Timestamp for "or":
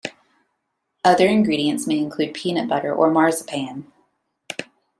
2.91-3.11